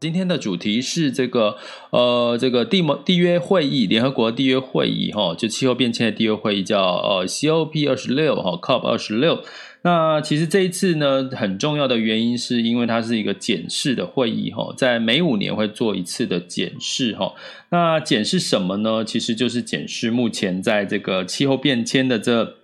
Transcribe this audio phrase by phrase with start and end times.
[0.00, 1.58] 今天的主题是这个，
[1.90, 9.44] 呃，这个缔盟缔约会议，联合国缔约会议，哈，就气候变迁的缔约会议，叫呃 COP 二十六，哈，COP 二十六。
[9.82, 17.34] 那其实这一次呢，很重要的原因是因为它是一个检视的会议，哈，在每五年会做一次的检视，哈。
[17.68, 19.04] 那检视什么呢？
[19.04, 22.54] 其实就是检视目前在这个气候变迁的这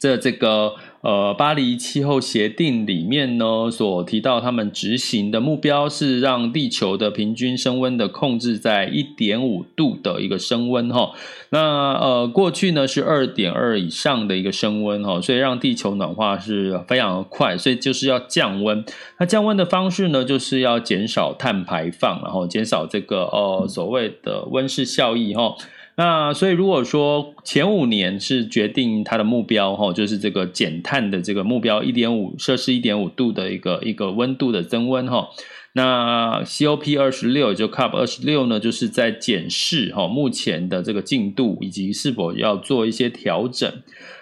[0.00, 0.74] 这这个。
[1.04, 11.12] 呃，巴黎气候协定里面呢，所提到他们执行的目标是让地球的平均升温的控制在一点五度的一个升温哈。
[11.50, 18.82] 那呃，过去呢是二点二以上的一个升温哈，所以让地球暖化是非常的快，所以就是要降温。
[19.18, 25.54] 那降温的方式呢，就是要减少碳排放，然后减少这个呃所谓的温室效益哈。
[25.96, 35.28] 那所以，如果说前五年是决定它的目标，哈，就是这个减碳的这个目标，一点五摄氏一点五度的一个一个温度的增温，哈。
[35.76, 43.72] 那 COP 二十六，就 CUP 二十六呢，就是在检视哈目前的这个进度，以及是否要做一些调整。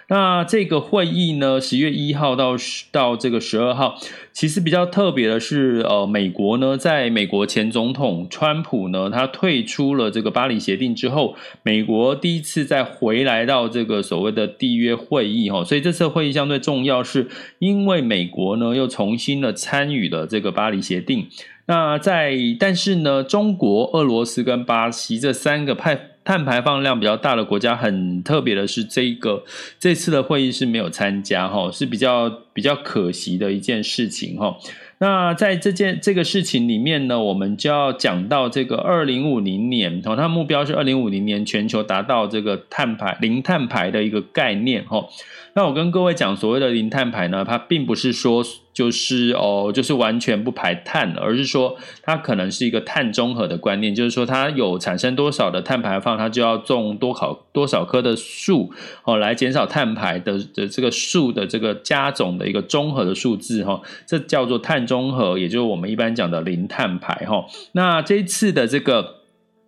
[0.09, 2.55] 那这个会议呢，十月一号到
[2.91, 3.95] 到这个十二号，
[4.31, 17.29] 其实比较特别的是，呃，美国呢，在美国前总统川普呢，他退出了这个巴黎协定之后，美国第一次再回来到这个所谓的缔约会议哈，所以这次会议相对重要，是
[17.59, 21.27] 因为美国呢又重新的参与了这个巴黎协定。
[21.65, 26.09] 那在但是呢，中国、俄罗斯跟巴西这三个派。
[26.25, 29.43] 碳排放量比较大的国家，很特别的是，这一个
[29.79, 34.57] 这次的会议是没有参加哈，是比较比较可惜的一件事情哈。
[34.99, 45.05] 那在这件这个事情里面呢，我们就要讲到这个二零五零年哦，它目标是二零五零年全球达到这个碳排零碳排的一个概念哈。
[45.55, 48.43] 那我跟各位讲，所谓的零碳排呢，它并不是说
[48.73, 67.45] 就是哦，就是完全不排碳，而是说它可能是一个碳中和的观念，就是说它有产生多少的碳排放，它就要种多少多少棵的树哦，来减少碳排的的这个树的这个加总的一个综合的数字哈，这叫做碳中和，也就是我们一般讲的零碳排哈。
[67.73, 69.22] 那这一次的这个。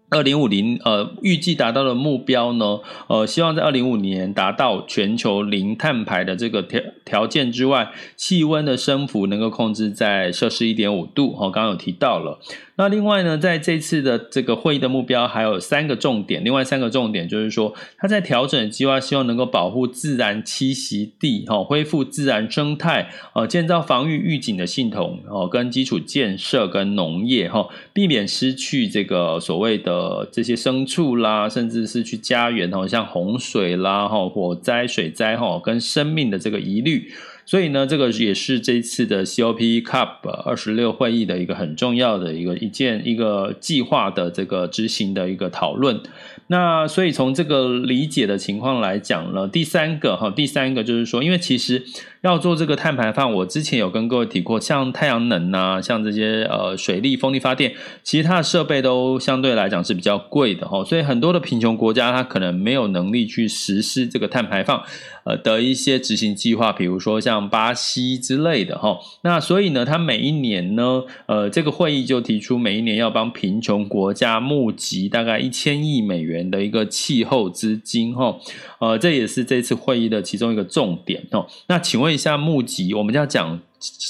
[0.09, 12.39] 二零五零，呃，预计达到的目标呢，呃，希望在二零五年达到全球零碳排的这个条条件之外，气温的升幅能够控制在摄氏一点五度，哦，刚刚有提到了。
[12.77, 37.11] 那另外呢，在这次的这个会议的目标还有三个重点，另外三个重点就是说，它在调整计划，希望能够保护自然栖息地，哈，恢复自然生态，呃，建造防御预警的系统，哦，跟基础建设跟农业，哈，避免失去这个所谓的这些牲畜啦，甚至是去家园，哈，像洪水啦，哈，火灾、水灾，哈，跟生命的这个疑虑。
[37.45, 46.01] 所以呢，这个也是这次的 COP Cup 二十六会议的一个很重要的一个一件一个计划的这个执行的一个讨论。
[46.47, 51.85] 那所以从这个理解的情况来讲呢，第三个哈，第三个就是说，因为其实。
[52.25, 64.81] 要做这个碳排放，我之前有跟各位提过，像太阳能啊，像这些呃水力、风力发电，其实它的设备都相对来讲是比较贵的哈，所以很多的贫穷国家它可能没有能力去实施这个碳排放
[65.23, 68.97] 呃的一些执行计划，比如说像巴西之类的哈。
[69.21, 78.35] 那所以呢，它每一年呢，呃，这个会议就提出每一年要帮贫穷国家募集大概一千亿美元的一个气候资金哈，
[78.79, 81.45] 呃，这也是这次会议的其中一个重点哦。
[81.67, 82.14] 那请问。
[82.15, 83.61] 一下募集，我们要讲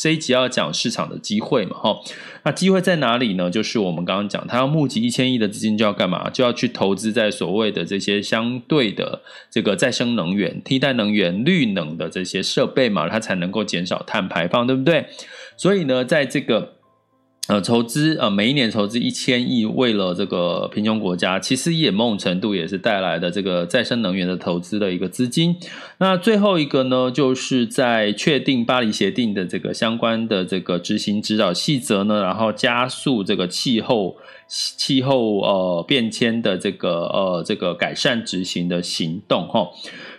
[0.01, 1.99] 这一集要讲市场的机会嘛，哈，
[2.43, 3.49] 那机会在哪里呢？
[3.49, 6.29] 就是我们刚刚讲，他要募集一千亿的资金，就要干嘛？
[6.29, 9.21] 就要去投资在所谓的这些相对的
[9.51, 15.07] 这个再生能源、替代能源、绿能的这些设备嘛，它才能够减少碳排放，对不对？
[15.57, 16.74] 所以呢，在这个。
[17.47, 25.55] 呃，筹资呃，每一年筹资一千亿，为了这个贫穷国家，其实也某种程度也是带来的这个再生能源的投资的一个资金。
[25.99, 39.69] 那最后一个呢，就是在确定巴黎协定的这个相关的这个执行指导细则呢，然后加速这个气候气候呃变迁的这个呃这个改善执行的行动哈。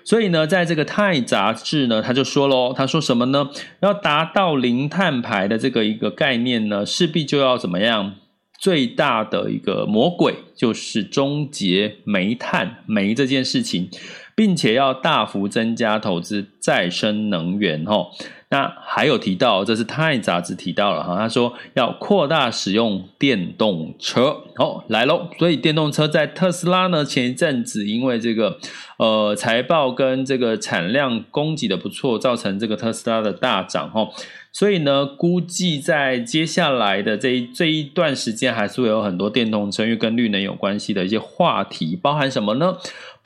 [0.05, 3.51] 所以呢，在这个《泰》杂志呢，他就说喽，他说什么呢？
[3.81, 8.15] 要达到零碳排的这个一个概念呢，势必就要怎么样？
[8.59, 13.91] 最大的一个魔鬼就是终结煤炭煤这件事情，
[14.35, 18.07] 并且要大幅增加投资再生能源哦。
[18.49, 24.37] 那还有提到，这是《泰》杂志提到了哈，他说要扩大使用电动车。
[24.55, 28.59] 好，来喽，所以电动车在特斯拉呢，前一阵子因为这个
[28.99, 34.09] 呃财报跟这个产量供给的不错，造成这个特斯拉的大涨哈。
[34.53, 42.75] 所以呢，估计在接下来的这一这一段时间，还是会有很多电动车，因为跟绿能有关系的一些话题，包含什么呢？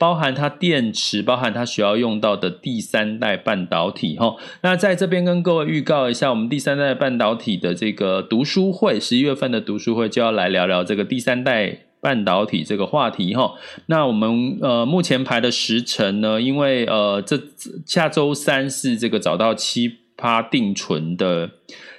[0.01, 4.35] 包含它电池，包含它需要用到的第三代半导体哈。
[4.63, 13.53] 那在这边跟各位预告一下，我们第三代半导体的这个读书会，十一月份的读书会就要来聊聊这个第三代半导体这个话题哈。
[13.85, 17.39] 那我们呃目前排的时程呢，因为呃这
[17.85, 21.51] 下周三是这个找到七趴定存的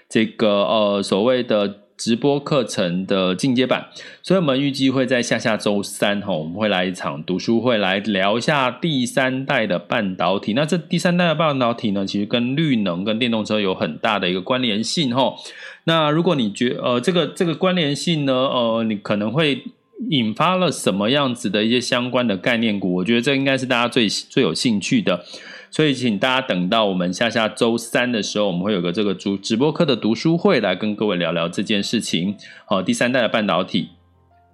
[0.09, 1.82] 这个呃所谓的。
[2.03, 3.87] 直播课程的进阶版，
[4.25, 10.53] 所以我们预计会在下下周三哈，我们会来一场读书会，来聊一下第三代的半导体。
[10.53, 15.33] 那这第三代的半导体呢，其实跟绿能、跟电动车有很大的一个关联性哈。
[15.85, 19.63] 那如果你觉呃这个这个关联性呢，呃，你可能会
[20.11, 22.95] 引发了什么样子的一些相关的概念股？
[22.95, 25.25] 我觉得这应该是大家最最有兴趣的。
[25.71, 32.37] 所以，请大家等到我们下下周三的时候，我们会有个这个主直播课的读书会，来跟各位聊聊这件事情。
[32.67, 33.89] 好，第三代的半导体。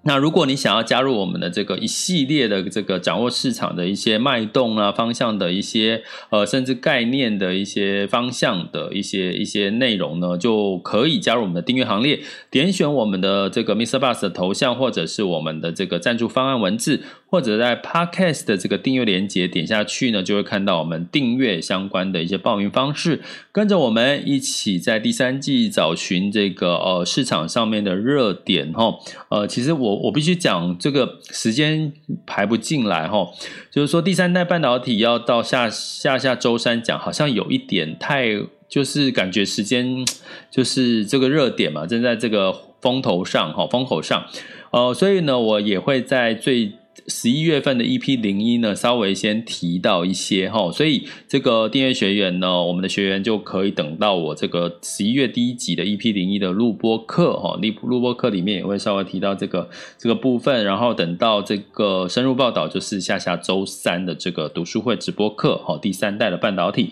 [0.02, 12.20] 那如果你想要加入我们的这个一系列的这个掌握市场的一些脉动啊、方向的一些呃，甚至概念的一些方向的一些一些内容呢，就可以加入我们的订阅行列。
[12.50, 13.98] 点选我们的这个 Mr.
[13.98, 17.02] Bus 的头像，或者是我们的这个赞助方案文字。
[17.30, 23.20] 或者在 Podcast 的这个订阅连接点下去呢，就会看到我们订阅相关的一些报名方式，
[23.52, 28.98] 跟着我们一起在第三季找寻这个呃市场上面的热点哈。
[29.28, 31.92] 呃，其实我我必须讲这个时间
[32.25, 33.28] 排不进来哈，
[33.70, 38.28] 就是说第三代半导体要到下下下周三讲，好像有一点太
[38.70, 40.02] 就是感觉时间
[40.50, 44.24] 就是这个热点嘛，正在这个风头上哈，风口上，
[44.70, 46.72] 呃，所以呢，我也会在最。
[47.06, 66.90] 十一月份的 EP 零一呢，稍微先提到一些哈，所以这个订阅学员呢，我们的学员就可以等到我这个十一月第一集的 EP 零一的录播课哈，录录播课里面也会稍微提到这个这个部分，然后等到这个深入报道，就是下下周三的这个读书会直播课哈，第三代的半导体。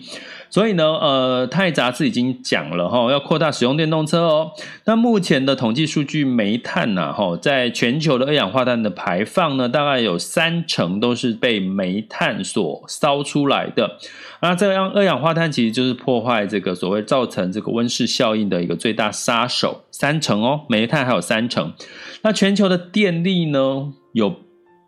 [0.49, 4.51] 所以呢，呃，《钛》杂志已经讲了哈，要扩大使用电动车哦。
[4.85, 13.97] 那目前的统计数据，煤炭呐，哈，在全球的二氧化碳的排放呢，大概有三成都是被煤炭所烧出来的。
[14.41, 21.73] 那这样二氧化碳其实就是破坏这个所谓造成这个温室效应的一个最大杀手，三成哦，煤炭还有三成。
[22.21, 24.46] 那全球的电力呢，有。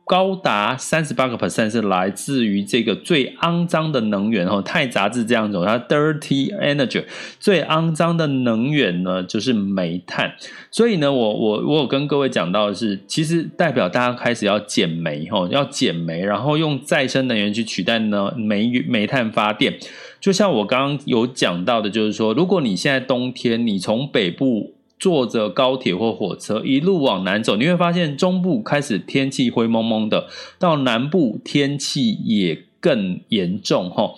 [0.10, 7.06] 高达三十八个 percent 是来自于这个最肮脏的能源哦，《太》杂志这样走，它 dirty energy
[7.40, 10.34] 最肮脏的能源呢就是煤炭。
[10.72, 19.78] 所以呢，我我我有跟各位讲到的是，其实代表大家开始要减煤哈，要减煤，然后用再生能源去取代呢煤煤炭发电。
[20.20, 24.74] 就像我刚刚有讲到的，就是说，如果你现在冬天你从北部。
[25.00, 30.28] 坐着高铁或火车一路往南走，你会发现中部开始天气灰蒙蒙的，
[30.60, 34.14] 到南部天气也更严重哈。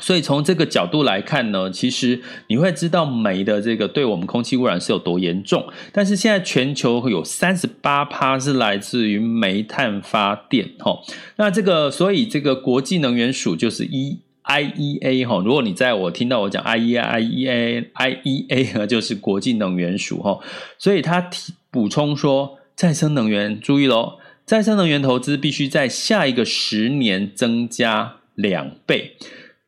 [0.00, 5.66] 所以从这个角度来看呢，其实你会知道煤的这个对我们空气污染是有多严重。
[5.92, 11.00] 但是现在全球有三十八趴是来自于煤炭发电哈。
[11.36, 14.18] 那这个所以这个国际能源署就是一。
[14.50, 20.40] IEA 哈，如果你在我听到我讲 IEA、IEA、IEA 就是国际能源署哈，
[20.76, 24.14] 所以他提补充说，再生能源注意喽，
[24.44, 29.12] 再生能源投资必须在下一个十年增加两倍，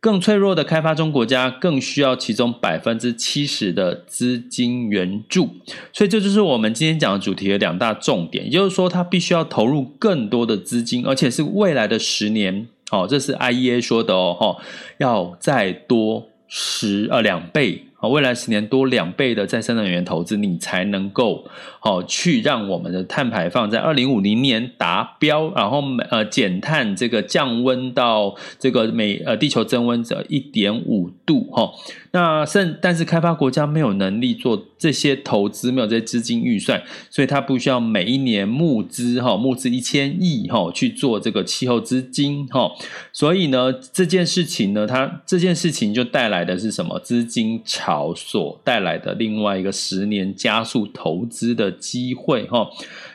[0.01, 5.51] 更脆弱的开发中国家更需要其中百分之七十的资金援助，
[5.93, 12.67] 所以这就是我们今天讲的主题的两大重点，也就是说，它必须要投入更多的资金，而且是未来的十年。
[12.93, 14.57] 好，这是 IEA 说的哦，哈，
[14.99, 21.47] 要再多十呃两倍啊，未来十年多两倍的再生能源投资，你才能够
[21.81, 31.73] 好去让我们的碳排放在二零五零年达标，然后呃减碳这个降温到这个每呃地球增温者一点五度哈。
[32.11, 42.71] 那甚但是开发国家没有能力做这些投资，没有这些资金预算，所以它不需要每一年募资哈，募资一千亿哈去做这个气候资金哈。
[43.13, 46.99] 所以呢，这件事情呢，它这件事情就带来的是什么？
[46.99, 48.13] 资金潮。
[48.33, 52.67] 所带来的另外一个十年加速投资的机会哈，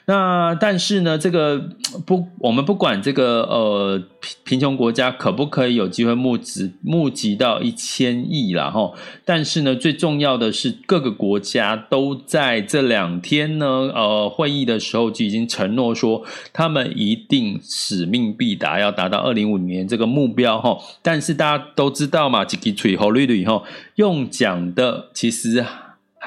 [0.08, 1.70] 那但是呢，这个
[2.06, 4.02] 不，我们不管这个呃
[4.44, 8.94] 贫穷国家可不可以有机会募资募集到一千亿啦哈，
[9.26, 16.24] 但是呢，最重要的是各个国家都在这两天呢呃会议的时候就已经承诺说，
[16.54, 20.78] 他们一定使命必达，要达到二零五零年这个目标哈。
[21.02, 23.64] 但是大家都知道嘛，这个吹红绿绿哈，
[23.96, 24.68] 用讲。
[24.78, 25.66] 的其实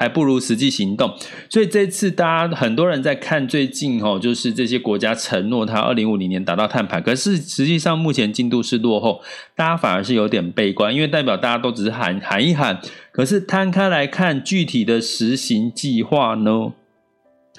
[0.01, 1.13] 还不如实际行动，
[1.47, 9.21] 所以这次大家很多人在看最近哦，就是这些国家承诺它二零五零年达到碳排，可是实际上目前进度是落后，
[9.55, 12.81] 大家反而是有点悲观，因为代表大家都只是喊喊一喊，
[13.11, 16.73] 可是摊开来看具体的实行计划呢？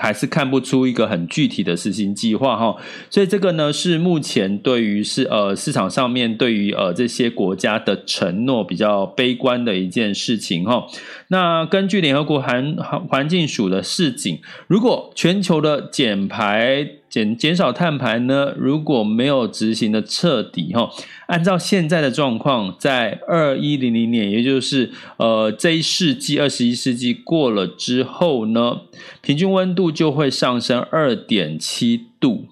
[0.03, 2.77] 还是看不出一个很具体的实行计划哈，
[3.09, 10.89] 所以这个呢是目前对于是呃市场上面对于呃这些国家的承诺比较悲观的一件事情哈。
[11.29, 12.75] 那根据联合国环
[13.09, 20.89] 环境署的示警，如果全球的减排减减少碳排呢，如果没有执行的彻底哈。
[21.27, 28.81] 按照现在的状况，在二一零零年，也就是呃这一世纪二十一世纪过了之后呢，
[29.21, 32.47] 平均温度就会上升二点七度。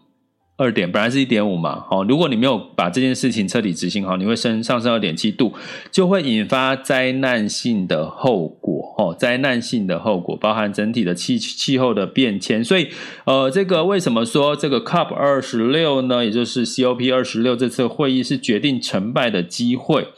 [0.61, 5.55] 二点本来是一点五嘛，好，如果你没有把这件事情彻底执行好，你会升上升二点七度，
[5.91, 12.89] 就会引发灾难性的后果，哦，灾难性的后果包含整体的气气候的变迁，所以，
[13.25, 16.23] 呃，这个为什么说这个 COP 二十六呢？
[16.23, 20.09] 也就是 COP 二十六这次会议是决定成败的机会，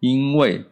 [0.00, 0.64] 因为。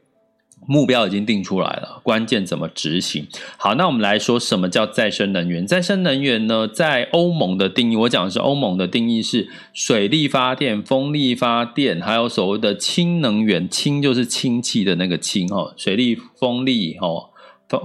[0.67, 3.27] 目标已经定出来了，关键怎么执行？
[3.57, 5.67] 好，那我们来说什么叫再生能源？
[5.67, 17.31] 再生能源呢，在欧盟的定义，我讲的是欧盟的定义是水力发电、风力发电，还有所谓的氢能源，氢就是氢气的那个氢哦，水力、风力哦。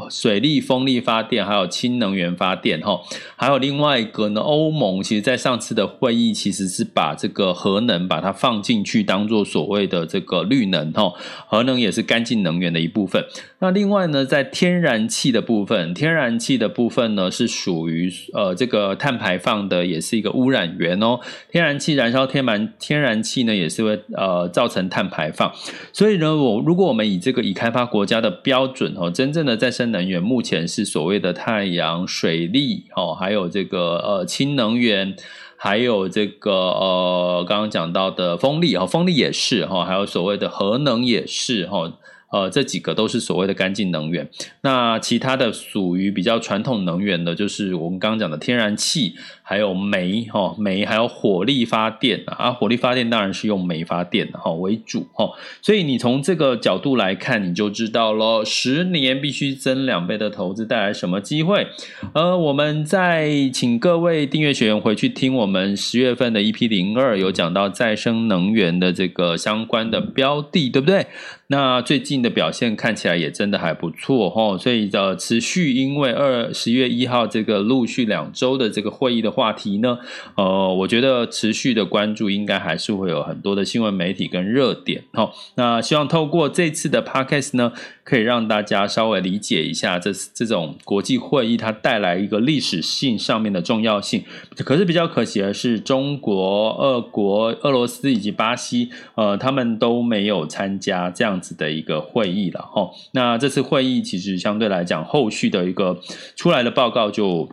[0.09, 3.01] 水力、风力发电，还有氢能源发电，哈，
[3.35, 4.41] 还有另外一个呢。
[4.41, 11.13] 欧盟其实在上次的会议，其实是把这个核能把它放进去，当做所谓的这个绿能，哈，
[11.47, 13.25] 核能也是干净能源的一部分。
[13.59, 21.19] 那另外呢，在天然气的部分，天然气的部分呢是属于呃这个碳排放的，也是一个污染源哦。
[21.51, 25.51] 天然气燃烧天然天然气呢，也是会呃造成碳排放。
[25.91, 35.15] 所以呢，我如果我们以这个已开发国家的标准哦，真正的在生能源目前是所谓的太阳、水利，哦，还有这个呃氢能源，
[35.57, 41.91] 还有这个呃刚刚讲到的风力，哦，风力也是哈，还有所谓的核能也是哈。
[42.31, 44.29] 呃，这几个都是所谓的干净能源。
[44.61, 49.15] 那其他的属于比较传统能源的，就是我们刚刚讲的天然气，
[49.47, 52.51] 还有煤，哈，煤还有火力发电啊。
[52.51, 55.29] 火力发电当然是用煤发电哈为主哈。
[55.61, 61.67] 所以你从这个角度来看，你就知道了，十年必须增两倍的投资带来什么机会。
[62.13, 71.05] 呃，我们再请各位订阅学员回去听我们十月份的 EP 零二，有讲到再生能源的这个相关的标的，对不对？
[71.47, 79.99] 那最近的表现看起来也真的还不错哈，所以的持续，因为二十月一号这个陆续两周的这个会议的话题呢，
[80.37, 85.29] 呃，我觉得持续的关注应该还是会有很多的新闻媒体跟热点哈。
[85.55, 87.73] 那希望透过这次的 Podcast 呢，
[88.05, 94.23] 可以让大家稍微理解一下这这种国际会议它带来一个历史性上面的重要性。
[94.59, 101.25] 可是比较可惜的是，中国、俄国、俄罗斯以及巴西，呃，他们都没有参加这样。
[101.25, 105.99] 这样子的一个会议了哈，那这次会议其实相对来讲，后续的一个
[106.35, 107.49] 出来的报告就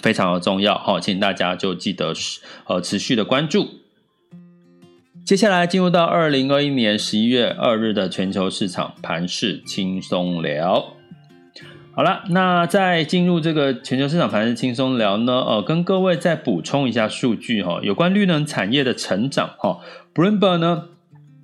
[0.00, 2.12] 非常的重要哈，请大家就记得
[2.66, 3.68] 呃持续的关注。
[5.24, 10.94] 接下来进入到二零二一年十一月二日的全球市场盘势轻松聊。
[11.92, 19.80] 好了，那在进入这个全球市场盘势轻松聊呢，呃，跟各位再补充一下数据哈，有关绿能产业的成长哈
[20.14, 20.89] ，Bloomberg 呢。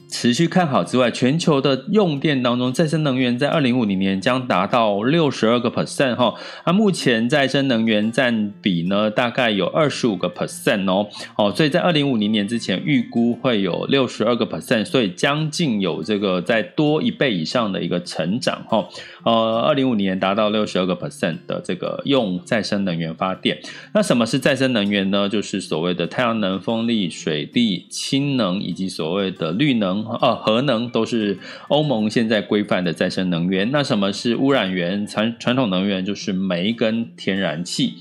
[0.09, 6.35] 持续看好之外，全球的用电当中，再生能源在二零五零年将达到六十二个 percent 哈。
[6.65, 11.09] 那目前再生能源占比呢，大概有二十五个 percent 哦。
[11.37, 18.89] 哦，所以在二零五零年之前预估会有六十二个 percent，所以将近有这个再多一倍以上的一个成长哈。
[19.25, 23.59] 呃，二零五零年达到六十二个 percent 的这个用再生能源发电。
[23.93, 25.29] 那什么是再生能源呢？
[25.29, 29.96] 就是所谓的太阳能、风力、水力、氢能以及所谓的绿能。
[30.05, 31.38] 呃，核能都是
[31.69, 33.71] 欧盟现在规范的再生能源。
[33.71, 35.07] 那什么是污染源？
[35.07, 37.95] 传传统能源就是煤跟天然气。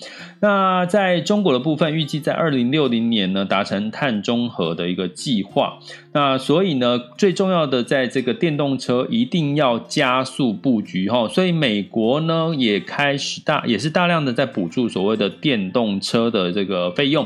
[0.46, 5.80] 那在中国的部分，预计在二零六零年呢达成碳中和的一个计划。
[6.14, 11.28] 那所以呢，最重要的在这个电动车一定要加速布局哈。
[11.28, 17.26] 所以美国呢也开始大也是大量的在补助所谓的电动车的这个费用。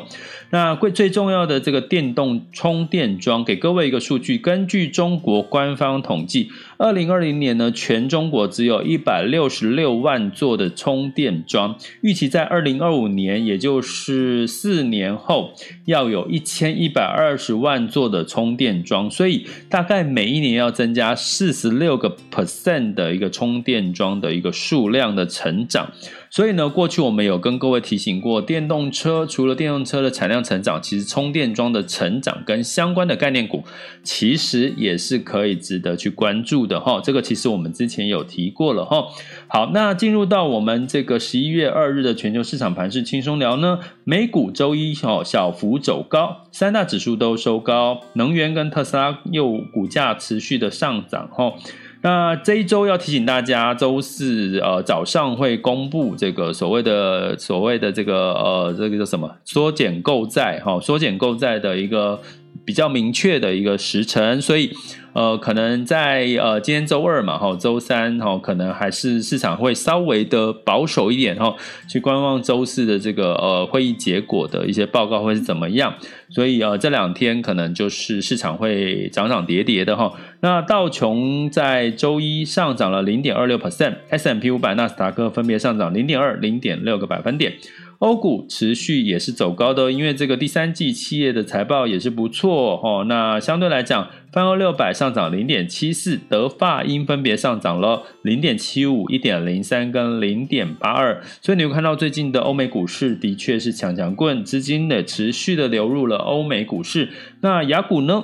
[0.52, 6.50] 那最最重要的这个电动充电桩，给各位一个数据，根据中国官方统计，
[6.80, 15.52] 二零二零年呢，全中国只有一百六十六万座的充电桩，预期在二零二五年，也就是四年后，
[15.84, 25.92] 要有一千一百二十万座的充电桩，所以大概每一年要增加四十六个 percent 的一个充电桩的一个数量的成长。
[26.32, 33.64] 所以呢，过去我们有跟各位提醒过，电动车除了电动车的产量成长，其实充电桩的成长跟相关的概念股，
[34.04, 37.02] 其实也是可以值得去关注的哈。
[37.04, 39.06] 这个其实我们之前有提过了哈。
[39.48, 51.54] 好，那进入到我们这个十一月二日的全球市场盘势轻松聊呢，美股周一哦小幅走高，三大指数都收高，能源跟特斯拉又股价持续的上涨哈。
[52.02, 59.30] 那这一周要提醒大家，周四呃早上会公布这个所谓的所谓的这个呃这个叫什么？
[59.44, 62.22] 缩减购债哈，缩减购债的一个
[62.66, 64.72] 比较明确的一个时辰，所以。
[65.12, 71.56] 呃，可能在呃今天周二嘛，哈，周三哈，可能还是市场会稍微的保守一点哈，
[71.90, 75.96] 去观望周四的这个呃会议结果的一些报告会是怎么样。
[76.30, 80.14] 所以呃这两天可能就是市场会涨涨跌跌的哈。
[80.42, 87.56] 那道琼在周一上涨了零点二六 percent，S&P 五百、纳斯达克分别上涨零点二、零点六个百分点。
[88.00, 93.04] 欧股持续也是走高的，因为这个第三季企业的财报也是不错哦。
[93.10, 101.22] 那相对来讲，泛欧六百上涨零点七四，德法英分别上涨了零点七五、一点零三跟零点八二。
[101.42, 107.10] 所以你会看到最近的欧美股市的确是强强棍，资金的持续的流入了欧美股市。
[107.42, 108.24] 那雅股呢？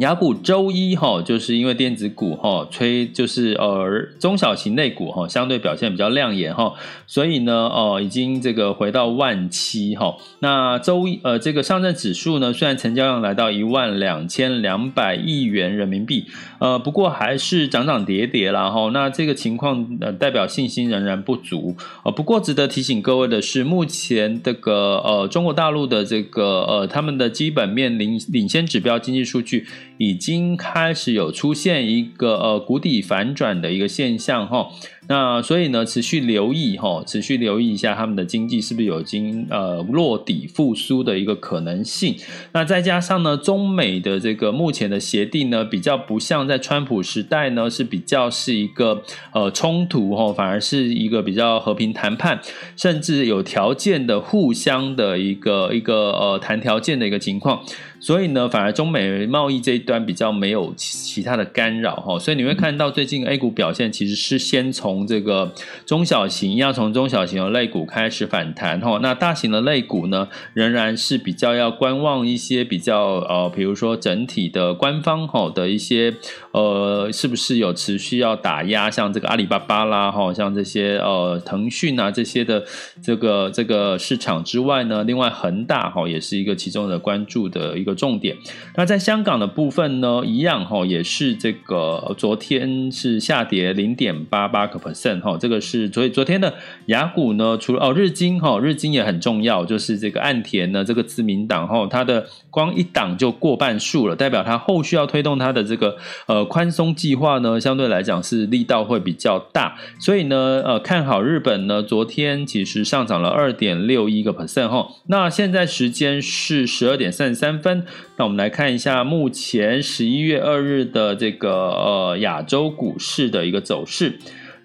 [0.00, 3.86] 雅股周一哈，就是因为电子股哈催，就是呃
[4.18, 6.72] 中小型类股哈相对表现比较亮眼哈，
[7.06, 10.16] 所以呢呃已经这个回到万七哈。
[10.38, 16.24] 那周一呃这个上证指数呢，虽然成交量来到一万两千两百亿元人民币，
[16.60, 18.88] 呃不过还是涨涨跌跌啦哈。
[18.94, 21.76] 那这个情况呃代表信心仍然不足。
[22.06, 29.66] 呃不过值得提醒各位的是，目前这个呃中国大陆的这个呃他们的基本面领领先指标经济数据。
[30.00, 34.70] 已经开始有出现一个呃谷底反转的一个现象哈，
[35.10, 42.14] 那所以呢，持续留意哈，持续留意一下他们的经济是不是有经呃落底复苏的一个可能性。
[42.52, 49.02] 那再加上呢，中美的这个目前的协定呢，比较不像在川普时代呢是比较是一个
[49.34, 52.40] 呃冲突哈，反而是一个比较和平谈判，
[52.76, 57.60] 甚至有条件的互相的一个一个呃谈条件的一个情况。
[58.02, 65.52] 所以呢，反而中美贸易这一端比较没有其他的干扰哈，所以你会看到最近 A 股表现其实是先从这个
[65.84, 76.14] 中小型，要从中小型的类股开始反弹哈，那大型的类股呢，仍然是比较要观望一些比较呃，比如说整体的官方哈的一些
[76.52, 82.64] 呃，是不是有持续要打压，像这个阿里巴巴啦哈，像这些呃腾讯啊这些的
[83.02, 87.90] 这个这个市场之外呢，另外恒大哈也是一个其中的关注的一个。
[88.00, 88.34] 重点，
[88.76, 96.54] 那在香港的部分呢，一样哈，也是这个昨天是下跌零点八八个 percent 哈，这个是所以昨天的
[96.86, 117.84] 雅股呢，除了哦日经哈，日经也很重要，就是这个岸田呢，这个自民党哈，它的光一党就过半数了，代表它后续要推动它的这个呃宽松计划呢，相对来讲是力道会比较大，所以呢呃看好日本呢，昨天其实上涨了二点六一个 percent 哈，那现在时间是十二点三十三分。
[118.16, 124.18] 那我们来看一下目前十一月二日的这个呃亚洲股市的一个走势。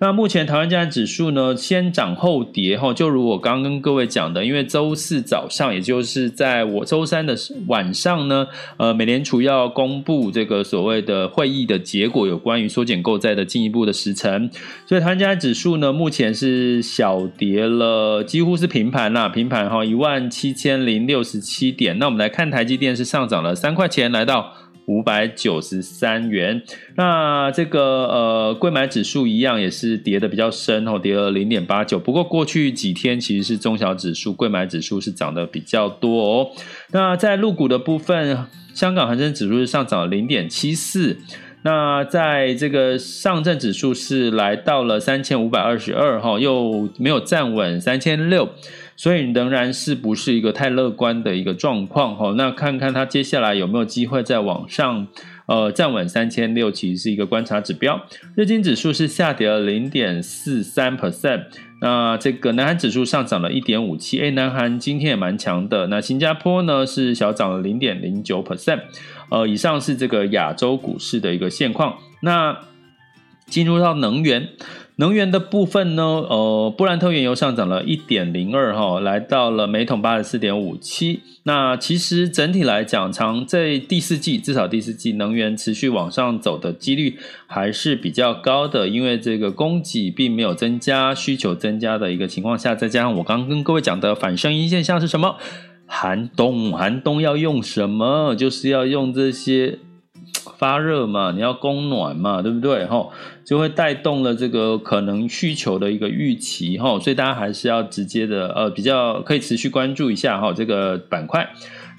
[0.06, 8.46] 那目前台湾加权指数呢，先涨后跌哈，就如我刚跟各位讲的，因为周四早上，也就是在我周三的晚上呢，
[8.78, 14.48] 呃，美联储要公布这个所谓的会议的结果，有关于缩减购债的进一步的时程，
[14.86, 21.98] 所以台湾加权指数呢，目前是小跌了，几乎是平盘啦，平盘哈，一万七千零六十七点。
[21.98, 24.54] 那我们来看台积电是上涨了三块钱，来到。
[24.88, 26.62] 五百九十三元，
[26.95, 32.00] 那这个呃，贵买指数一样也是跌得比较深哦，跌了零点八九。
[32.00, 36.52] 不过过去几天其实是中小指数、贵买指数是涨得比较多哦。
[36.91, 41.17] 那在入股的部分，香港恒生指数是上涨了零点七四。
[41.63, 48.48] 那在这个上证指数是来到了三千五百二十二哈，又没有站稳三千六。
[48.97, 52.34] 所以仍然是不是一个太乐观的一个状况哈？
[52.38, 55.08] 那看看它接下来有没有机会再往上，
[55.47, 58.05] 呃，站稳三千六，其实是一个观察指标。
[58.36, 61.43] 日经指数是下跌了零点四三 percent，
[61.81, 65.88] 那这个南韩指数上涨了一点五七，哎，南韩今天也蛮强的。
[65.88, 68.79] 那新加坡呢是小涨了零点零九 percent，
[69.29, 71.97] 呃，以上是这个亚洲股市的一个现况。
[72.21, 72.58] 那
[73.47, 74.49] 进入到能源。
[74.97, 81.19] 能源的部分呢，呃，布兰特原油上涨了一点零二哈，来到了每桶八十四点五七。
[81.43, 95.36] 那其实整体来讲，长在第四季，至少第四季能源持续往上走的几率还是比较高的，因为这个供给并没有增加，需求增加的一个情况下，再加上我刚刚跟各位讲的反声音现象是什么？
[95.86, 98.34] 寒冬，寒冬要用什么？
[98.34, 99.79] 就是要用这些。
[100.58, 102.86] 发热嘛，你要供暖嘛，对不对？
[102.86, 103.10] 哈，
[103.45, 111.47] 就会带动了这个可能需求的一个预期哈，所以大家还是要直接的呃，比较可以持续关注一下哈这个板块。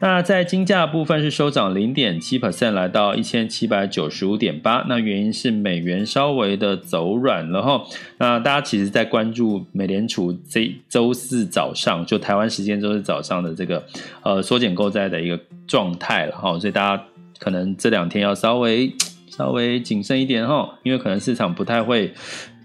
[0.00, 4.85] 那在金价部分是收涨零点七 percent，来到一千七百九十五点八。
[4.88, 7.82] 那原因是美元稍微的走软了哈。
[8.18, 13.82] 那大家其实，在关注美联储这周四早上，就台湾时间周四早上的这个
[14.22, 17.02] 呃缩减购债的一个状态了哈，所以大家。
[17.38, 18.90] 可能这两天要稍微
[19.37, 22.14] 稍微谨慎一点哈，因为可能市场不太会，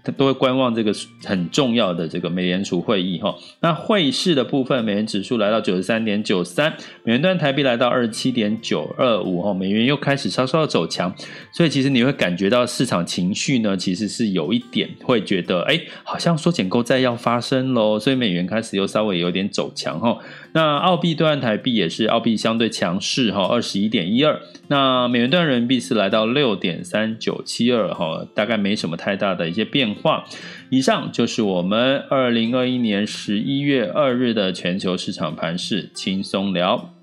[0.04, 0.92] 他都会观望这个
[1.24, 3.34] 很重要的这个美联储会议哈。
[3.60, 6.72] 那汇市的部分，美元指数来到九十三点九三，
[7.04, 11.14] 美元兑台币来到二十七点九二五哈，美元又开始稍稍的走强，
[11.52, 20.18] 所以其实你会感觉到市场情绪呢，其实是有一点会觉得，哎，好像缩减购债要发生喽，所以美元开始又稍微有点走强哈。
[20.54, 24.38] 那澳币兑换台币也是澳币相对强势哈，二十一点一二。
[24.68, 30.24] 那美元兑人民币是来到六点三九七二哈，大概没什么太大的一些变化。
[30.70, 36.94] 以上就是我们二零二一年十一月二日的全球市场盘势轻松聊。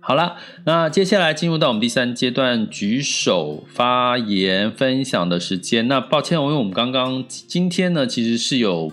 [0.00, 5.88] 好了，那接下来进入到我们第三阶段举手发言分享的时间。
[5.88, 8.92] 那抱歉，因为我们刚刚今天呢，其实是有。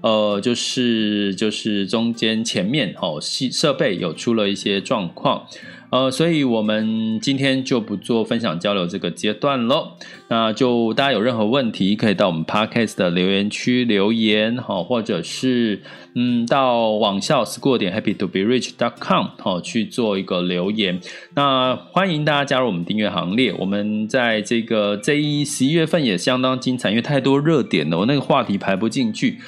[0.00, 5.44] 呃，就是就是中间前面哦，设设备有出了一些状况，
[5.90, 9.92] 呃，所以我们今天就不做分享交流这个阶段喽。
[10.28, 15.80] 那就大家有任何问题，可以到我们 Podcast 的留言区留言，好，或者是
[16.14, 21.00] 嗯，到网校 school 点 happy to be rich dot com 好去做一个留言。
[21.34, 23.54] 那欢迎大家加入我们订阅行列。
[23.58, 29.38] 我们在这个这一十一月份也相当精彩，因为太多热点了，我那个话题排不进去。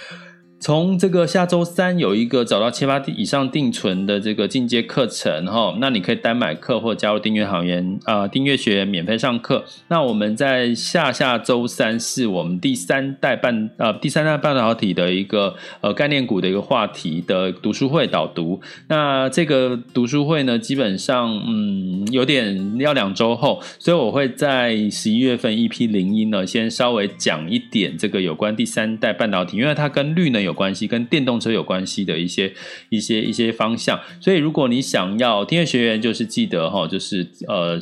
[0.61, 9.65] 从这个下周三有一个找到七八以上定存的这个进阶课程哈，那你可以单买课或加入订阅行员啊，订阅学员免费上课。
[9.89, 18.61] 那我们在下下周三是我们第三代半呃第三代半导体的一个呃概念股的一个话题的读书会导读。
[18.89, 30.50] 那这个读书会呢，基本上嗯有点要两周后，所以我会在十一月份一批零一呢先稍微讲一点这个有关第三代半导体，因为它跟绿能有。
[30.51, 32.53] 有关系跟电动车有关系的一些
[32.89, 37.81] 一些一些方向，所以如果你想要订阅学员，就是记得哈，就是呃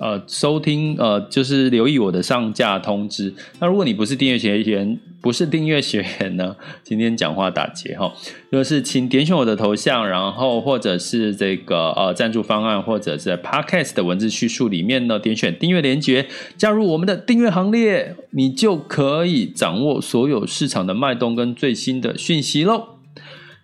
[0.00, 3.34] 呃收听呃就是留意我的上架通知。
[3.60, 8.12] 那如果你不是订阅学员，不是订阅学员呢，今天讲话打结哈，
[8.52, 22.95] 就是请点选我的头像，然后或者是这个呃赞助方案，或者是 Podcast 的文字叙述里面呢，点选订阅连结，加入我们的订阅行列，你就可以掌握所有市场的脉动跟最新的讯息喽。